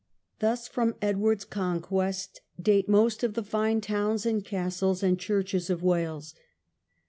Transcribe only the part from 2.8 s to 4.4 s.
most of the fine towns,